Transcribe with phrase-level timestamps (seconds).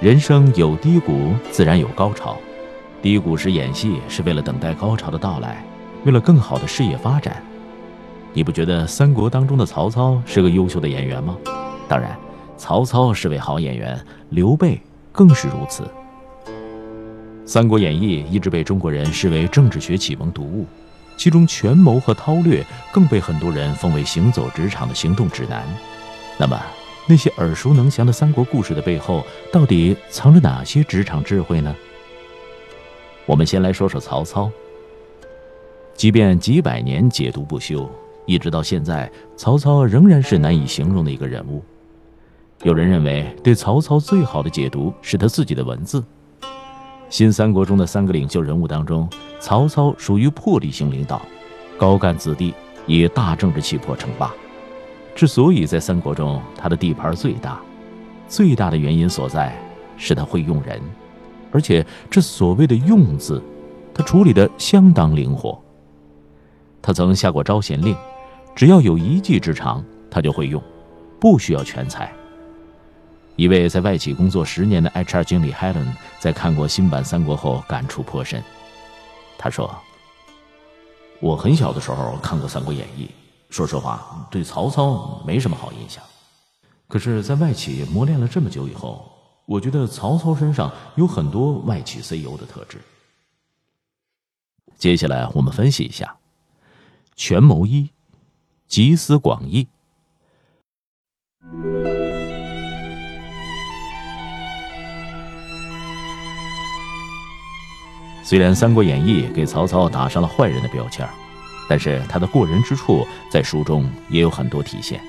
[0.00, 2.36] 人生有低谷，自然有高潮。
[3.02, 5.62] 低谷时演戏，是为了等待高潮的到来，
[6.04, 7.42] 为了更好的事业发展。
[8.32, 11.36] 你不觉得三国当中的曹操是个优秀的演员吗？
[11.86, 12.16] 当然，
[12.56, 14.80] 曹操是位好演员，刘备
[15.12, 15.82] 更是如此。
[17.50, 20.64] 《三国演义》一直被中国人视为政治学启蒙读物，
[21.16, 25.66] 其中权谋和韬略更被很多人奉为行走职场的行动指南。
[26.38, 26.56] 那么，
[27.08, 31.74] 那些耳熟能详的三国故事的背后，到底藏着哪些职场智慧呢？
[33.26, 34.48] 我们先来说说曹操。
[35.96, 37.90] 即便几百年解读不休，
[38.26, 41.64] 一直到现在，曹操仍然是难以形容的一个人物。
[42.62, 46.00] 有人认为，对曹操最好的解读是他自己的文字。
[47.10, 49.08] 新三国中的三个领袖人物当中，
[49.40, 51.20] 曹操属于魄力型领导，
[51.76, 52.54] 高干子弟
[52.86, 54.32] 以大政治气魄称霸。
[55.12, 57.60] 之所以在三国中他的地盘最大，
[58.28, 59.52] 最大的原因所在
[59.96, 60.80] 是他会用人，
[61.50, 63.42] 而且这所谓的“用”字，
[63.92, 65.60] 他处理的相当灵活。
[66.80, 67.94] 他曾下过招贤令，
[68.54, 70.62] 只要有一技之长，他就会用，
[71.18, 72.10] 不需要全才。
[73.40, 78.44] 一位在外企工作十年的 HR 经理 Helen 在看过新版三国后感触颇深。
[79.38, 79.74] 他说
[81.22, 83.06] ：“我很小的时候看过《三国演义》。”
[83.48, 86.04] 说实话，对曹操没什么好印象。
[86.86, 89.10] 可是，在外企磨练了这么久以后，
[89.46, 92.78] 我觉得曹操身上有很多外企 CEO 的特质。
[94.76, 96.14] 接下来，我们分析一下：
[97.16, 97.88] 权谋一，
[98.66, 99.66] 集思广益。
[108.30, 111.04] 虽然《三国演义》给曹操打上了坏人的标签
[111.68, 115.00] 但是他的过人之处在书中也有很多体现，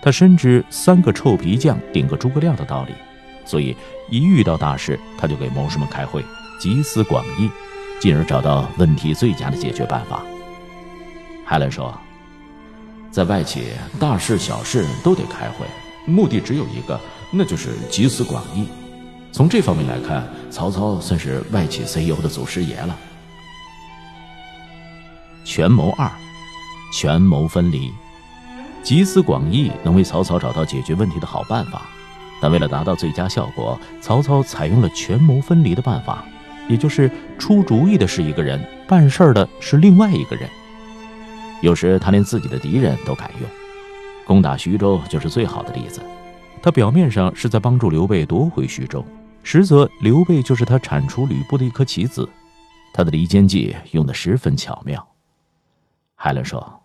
[0.00, 2.92] 他深知三个臭皮匠顶个诸葛亮的道理，
[3.44, 3.76] 所以
[4.08, 6.24] 一遇到大事，他就给谋士们开会，
[6.60, 7.50] 集思广益，
[7.98, 10.22] 进而找到问题最佳的解决办法。
[11.44, 11.92] 海伦说，
[13.10, 13.64] 在外企，
[13.98, 15.66] 大事小事都得开会，
[16.06, 17.00] 目的只有一个，
[17.32, 18.68] 那就是集思广益。
[19.34, 22.96] 从这方面来看，曹操算是外企 CEO 的祖师爷了。
[25.44, 26.08] 权谋二，
[26.92, 27.92] 权谋分离，
[28.84, 31.82] 集思广益能为曹操找到解决问题的好办法，
[32.40, 36.24] 但为了达到最佳效果，曹操采用了权谋分离的办法，
[36.68, 40.48] 也就是出主意的是一个人，办事儿的是另外一个人。
[41.60, 43.50] 有时他连自己的敌人都敢用，
[44.24, 46.00] 攻打徐州就是最好的例子。
[46.62, 49.04] 他表面上是在帮助刘备夺回徐州，
[49.44, 52.28] 实则刘备就是他铲除吕布的一颗棋子，
[52.92, 55.06] 他的离间计用得十分巧妙。
[56.16, 56.80] 海伦说：“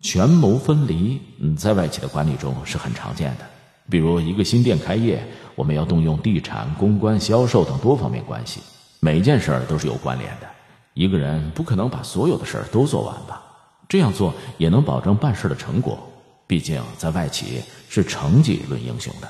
[0.00, 3.46] 权谋分离，嗯，在外企的管理中是很常见的。
[3.90, 5.22] 比如一个新店开业，
[5.54, 8.60] 我们要动用地产、公关、销售等多方面关系，
[9.00, 10.48] 每件事都是有关联的。
[10.94, 13.42] 一个人不可能把所有的事都做完吧？
[13.86, 15.98] 这样做也能保证办事的成果。
[16.46, 19.28] 毕竟在外企是成绩论英雄的。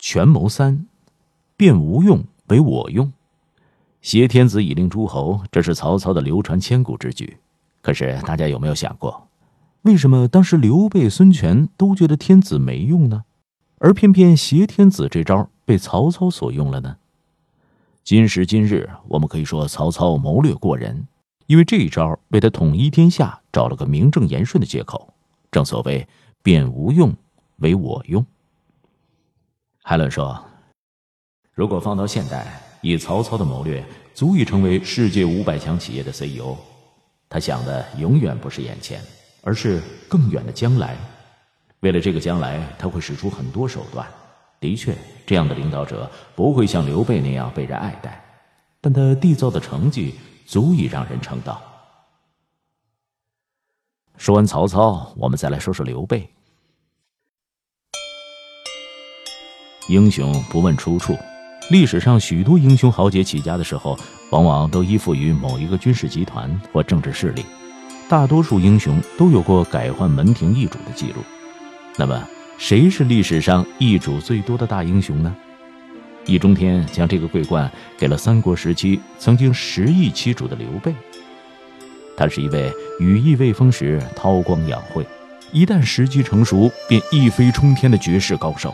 [0.00, 0.86] 权谋三，
[1.56, 3.12] 变无用为我用。”
[4.02, 7.36] 挟天子以令诸侯，这是曹操的流传千古之举。
[7.82, 9.28] 可是大家有没有想过，
[9.82, 13.24] 为什么当时刘备、孙权都觉得天子没用呢？
[13.78, 16.96] 而偏偏挟天子这招被曹操所用了呢？
[18.02, 21.06] 今时今日，我们可以说曹操谋略过人，
[21.46, 25.12] 因为这一招为他统一天下找了个名正言顺的借口。
[25.50, 26.08] 正所谓
[26.42, 27.14] 变无用
[27.58, 28.24] 为我用。
[29.82, 30.42] 海伦说
[31.52, 32.46] ：“如果放到现代。”
[32.82, 36.56] 以曹操的谋略，足以成为世界五百强企业的 CEO。
[37.28, 39.02] 他想的永远不是眼前，
[39.42, 40.96] 而是更远的将来。
[41.80, 44.06] 为了这个将来，他会使出很多手段。
[44.60, 44.96] 的确，
[45.26, 48.24] 这样的领导者不会像刘备那样被人爱戴，
[48.80, 50.14] 但他缔造的成绩
[50.46, 51.60] 足以让人称道。
[54.16, 56.26] 说完曹操，我们再来说说刘备。
[59.90, 61.18] 英雄不问出处。
[61.68, 63.98] 历史上许多英雄豪杰起家的时候，
[64.30, 67.44] 往往都依附于某一个军事集团或政治势力。
[68.08, 71.16] 大多数英雄都有过改换门庭易主的记录。
[71.96, 72.24] 那么，
[72.56, 75.34] 谁是历史上易主最多的大英雄呢？
[76.24, 80.94] 易中天将这个桂冠给了三国时期曾经十亿期主的刘备。
[82.16, 85.04] 他是一位羽翼未丰时韬光养晦，
[85.50, 88.72] 一旦时机成熟便一飞冲天的绝世高手。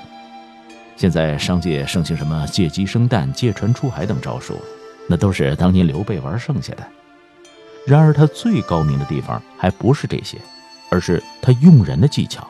[0.97, 4.59] 现在商界盛行什么借鸡生蛋、借船出海等招数，
[5.09, 6.87] 那都是当年刘备玩剩下的。
[7.87, 10.39] 然而他最高明的地方还不是这些，
[10.91, 12.47] 而是他用人的技巧。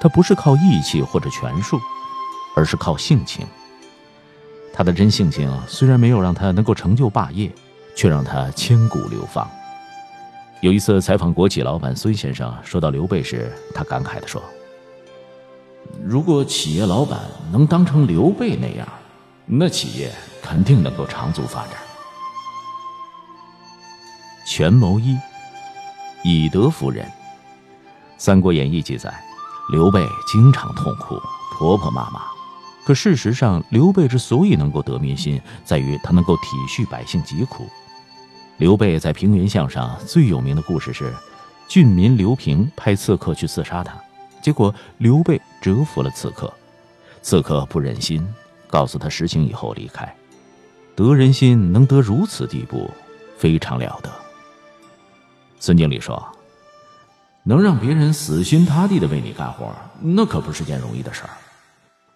[0.00, 1.78] 他不是靠义气或者权术，
[2.54, 3.44] 而是靠性情。
[4.72, 7.50] 他的真性情虽然没有让他能够成就霸业，
[7.96, 9.50] 却让他千古流芳。
[10.60, 14.40] 有一次采访国企老板孙先生，说到刘备时，他感慨地说
[16.10, 17.20] ：“如果企业老板
[17.52, 18.88] 能当成刘备那样，
[19.44, 20.10] 那企业
[20.40, 21.74] 肯定能够长足发展。”
[24.48, 25.18] 权谋一，
[26.24, 27.04] 以德服人。
[28.16, 29.22] 《三国演义》记载，
[29.70, 31.20] 刘备经常痛哭，
[31.52, 32.22] 婆婆妈妈。
[32.86, 37.68] 可事实上，刘备之所以能够得民心，在于他能够体恤百姓疾苦。
[38.56, 41.14] 刘备在平原项上最有名的故事是，
[41.68, 43.94] 郡民刘平派刺客去刺杀他，
[44.42, 46.52] 结果刘备折服了刺客，
[47.22, 48.26] 刺客不忍心，
[48.68, 50.14] 告诉他实情以后离开。
[50.94, 52.90] 得人心能得如此地步，
[53.36, 54.10] 非常了得。
[55.60, 56.20] 孙经理说
[57.44, 61.30] ：“能让别人死心塌地的为你干活，那可不是件容易的事儿。”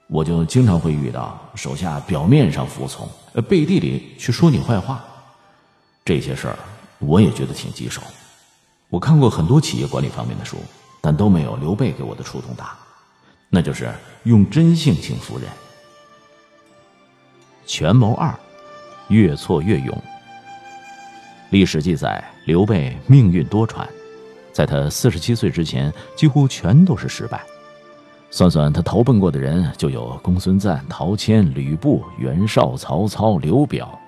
[0.08, 5.02] 我就经常会遇到手下表面上服从，呃，背地里去说你坏话，
[6.04, 6.58] 这些事儿
[6.98, 8.02] 我也觉得挺棘手。
[8.90, 10.58] 我看过很多企业管理方面的书，
[11.02, 12.74] 但都没有刘备给我的触动大。
[13.50, 13.90] 那就是
[14.22, 15.46] 用真性情服人。
[17.66, 18.34] 权谋二，
[19.08, 20.02] 越挫越勇。
[21.50, 23.86] 历史记载，刘备命运多舛，
[24.52, 27.42] 在他四十七岁之前，几乎全都是失败。
[28.30, 33.98] 算算他投奔过的人，就有公孙瓒、陶谦、吕布、袁绍、曹操、刘表，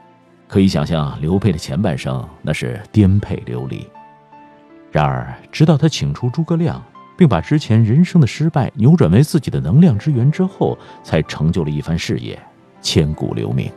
[0.49, 3.87] 可以想象刘备的前半生那是颠沛流离。
[4.94, 6.81] 然而，直到他请出诸葛亮，
[7.19, 12.41] 并把之前人生的失败扭转为自己的能量之源之后，才成就了一番事业，
[12.81, 13.69] 千古留名。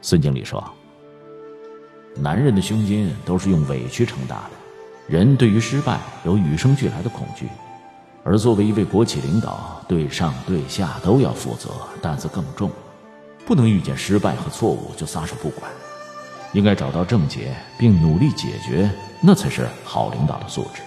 [0.00, 0.60] 孙经理说
[2.18, 4.50] ：“男人的胸襟都是用委屈撑大的，
[5.06, 7.46] 人对于失败有与生俱来的恐惧。”
[8.24, 11.70] 而作为一位国企领导，对上对下都要负责，
[12.02, 12.68] 担子更重，
[13.46, 15.70] 不能遇见失败和错误就撒手不管，
[16.52, 18.90] 应该找到症结并努力解决，
[19.20, 20.82] 那才是好领导的素质。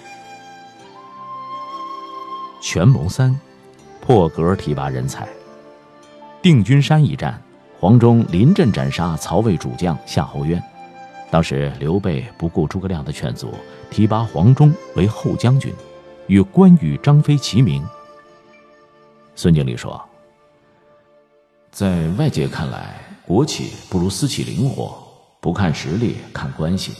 [2.62, 3.40] 权谋三，
[4.02, 5.28] 破格提拔人才。
[6.42, 7.42] 定军山一战，
[7.80, 10.62] 黄忠临阵斩杀曹魏主将夏侯渊，
[11.30, 13.54] 当时刘备不顾诸葛亮的劝阻，
[13.90, 15.74] 提拔黄忠为后将军。
[16.28, 17.88] 与关羽、张飞齐名。
[19.36, 20.04] 孙经理说
[21.70, 22.96] ：“在外界看来，
[23.28, 25.05] 国企不如私企灵活，
[25.46, 26.92] 不看实力，看关系。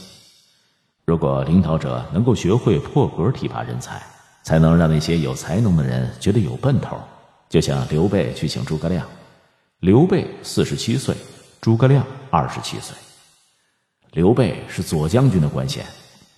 [1.04, 4.00] 如果领导者能够学会破格提拔人才，
[4.44, 6.96] 才能让那些有才能的人觉得有奔头。
[7.48, 9.04] 就像刘备去请诸葛亮，
[9.80, 11.12] 刘备四十七岁，
[11.60, 12.96] 诸葛亮二十七岁。
[14.12, 15.84] 刘备是左将军的官衔，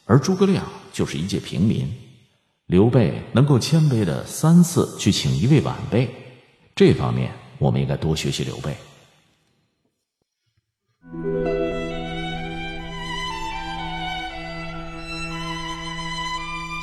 [0.06, 1.86] 而诸葛亮就是一介平民。”
[2.68, 6.08] 刘备能够谦卑的三次去请一位晚辈，
[6.74, 8.74] 这方面我们应该多学习刘备。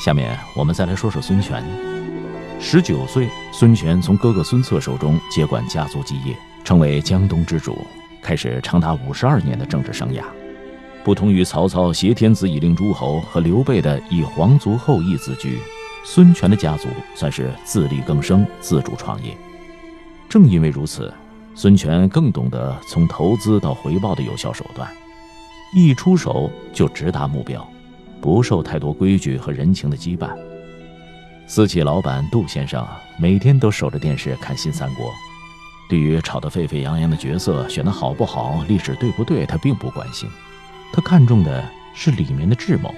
[0.05, 1.65] 下面我们再来说说孙权。
[2.59, 7.75] 十九岁，孙权从哥哥孙策手中接管家族基业，成为江东之主，
[8.21, 10.21] 开始长达五十二年的政治生涯。
[11.03, 15.57] 不同于曹操挟天子以令诸侯和刘备的以皇族后裔自居。
[16.03, 19.35] 孙权的家族算是自力更生、自主创业。
[20.29, 21.11] 正因为如此，
[21.55, 24.87] 孙权更懂得从投资到回报的有效手段，
[25.73, 27.67] 一出手就直达目标，
[28.21, 30.29] 不受太多规矩和人情的羁绊。
[31.47, 32.85] 私企老板杜先生
[33.19, 35.07] 每天都守着电视看《新三国》，
[35.89, 40.27] 对于吵得沸沸扬扬的角色选得好不好、历史对不对，他并不关心，
[40.91, 42.93] 他看重的是里面的智谋。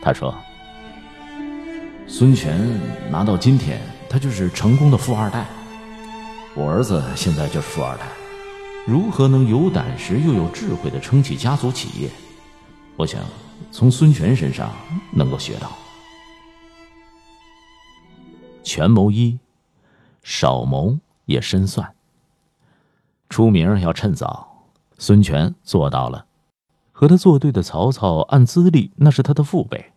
[0.00, 0.34] 他说。
[2.08, 2.60] 孙权
[3.10, 5.46] 拿到今天，他就是成功的富二代。
[6.54, 8.04] 我儿子现在就是富二代，
[8.86, 12.10] 如何能有胆识又有智慧的撑起家族企业？
[12.96, 13.22] 我想
[13.72, 14.70] 从孙权身上
[15.10, 15.72] 能够学到。
[18.62, 19.38] 权谋一，
[20.22, 21.94] 少谋也深算。
[23.30, 26.26] 出名要趁早，孙权做到了。
[26.92, 29.92] 和他作对的曹操，按资历那是他的父辈。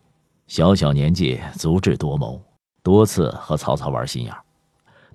[0.48, 2.42] 小小年纪，足智多谋，
[2.82, 4.34] 多次和曹操玩心眼。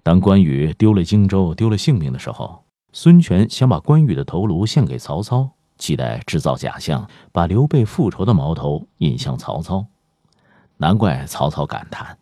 [0.04, 2.64] 当关羽丢了荆州、丢了性命的时候，
[2.94, 5.50] 孙权想把关羽的头颅献给曹操，
[5.82, 9.84] 期待制造假象，把刘备复仇的矛头引向曹操。
[10.78, 12.20] 难怪曹操感叹：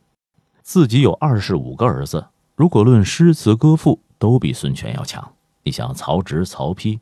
[0.62, 2.26] 自己有二十五个儿子，
[2.56, 5.34] 如果论诗词歌赋，都比孙权要强。
[5.64, 7.02] 你像曹植、曹丕，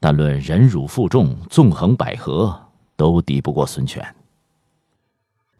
[0.00, 2.58] 但论忍辱负重、纵横捭阖，
[2.96, 4.04] 都敌不过孙权。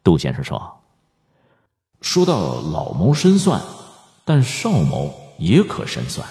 [0.02, 0.80] 杜先生说
[2.02, 3.62] ：“说到老谋深算，
[4.24, 6.28] 但少谋也可深算。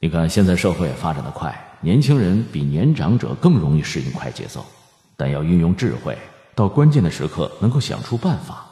[0.00, 4.62] 你看，现在社会发展的快，年轻人比年长者更容易适应快节奏，
[5.16, 6.14] 但要运用智慧，
[6.54, 8.66] 到关键的时刻能够想出办法。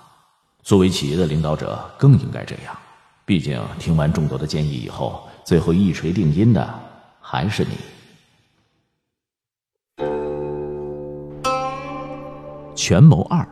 [0.62, 2.78] 作为企业的领导者，更应该这样。
[3.24, 6.68] 毕竟，听完众多的建议以后，最后一锤定音的
[7.18, 7.70] 还是你。”
[12.76, 13.48] 权谋二，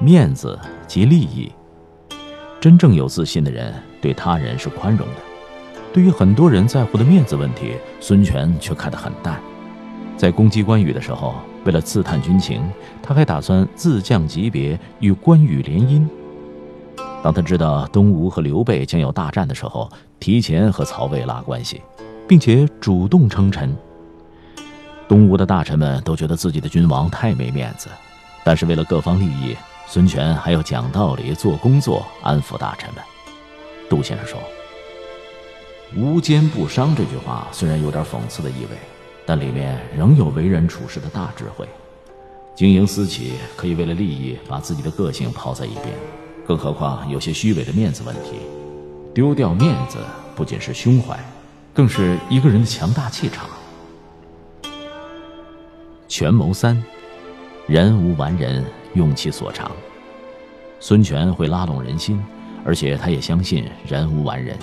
[0.00, 1.50] 面子及利益。
[2.60, 5.29] 真正有自信的人，对他人是宽容的。
[5.92, 9.40] 对于很多人在乎的面子问题，孙权却看得很淡。
[10.16, 12.62] 在攻击关羽的时候，为了刺探军情，
[13.02, 16.06] 他还打算自降级别与关羽联姻。
[17.22, 21.82] 当他知道东吴和刘备将要大战的时候，提前和曹魏拉关系，
[22.28, 23.76] 并且主动称臣。
[25.08, 27.88] 东吴的大臣们都觉得自己的君王太没面子。
[28.44, 29.56] 但是为了各方利益，
[29.86, 33.02] 孙权还要讲道理、做工作，安抚大臣们。
[33.88, 34.38] 杜先生说
[35.96, 38.76] ：“无奸不商”这句话虽然有点讽刺的意味，
[39.26, 41.68] 但里面仍有为人处事的大智慧。
[42.54, 45.88] 经营私企可以为了利益把自己的个性抛在一边，
[46.46, 48.36] 更何况有些虚伪的面子问题。
[49.14, 49.98] 丢掉面子
[50.36, 51.18] 不仅是胸怀，
[51.74, 53.48] 更是一个人的强大气场。
[56.06, 56.82] 权谋三。
[57.66, 59.70] 人无完人，用其所长。
[60.80, 62.20] 孙权会拉拢人心，
[62.64, 64.58] 而且他也相信人无完人。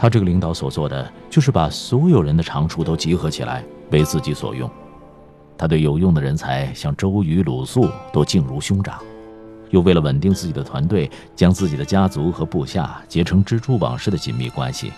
[0.00, 4.70] 他这个领导所做的，就是把所有人的长处都集合起来，为自己所用。
[5.56, 8.94] 他对有用的人才，像周瑜、鲁肃，都敬如兄长；
[9.70, 14.92] 又为了稳定自己的团队，将自己的家族和部下结成蜘蛛网式的紧密关系。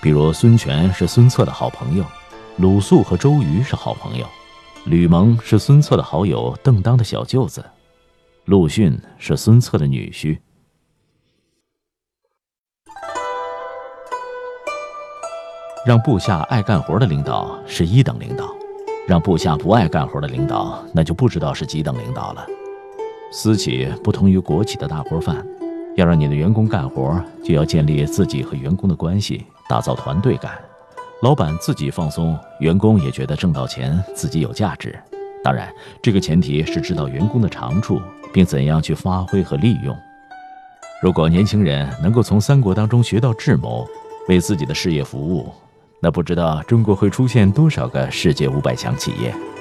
[0.00, 2.04] 比如，孙权是孙策的好朋友，
[2.58, 4.24] 鲁肃和周瑜是好朋友。
[4.84, 7.60] 吕蒙是孙策的好友，邓当的小舅子；
[8.44, 10.38] 陆逊是孙策的女婿。
[15.86, 18.52] 让部下爱干活的领导是一等领导，
[19.06, 22.44] 让部下不爱干活的领导，那就不知道是几等领导了。
[23.30, 25.46] 私企不同于国企的大锅饭，
[25.94, 30.58] 要让你的员工干活，就要建立自己和员工的关系，打造团队感。
[31.22, 34.98] 老板自己放松，员工也觉得挣到钱自己有价值。
[35.44, 38.02] 当然，这个前提是知道员工的长处，
[38.32, 39.96] 并怎样去发挥和利用。
[41.00, 43.86] 如果年轻人能够从三国当中学到智谋，
[44.28, 45.48] 为自己的事业服务，
[46.06, 49.55] 那不知道中国会出现多少个世界五百强企业。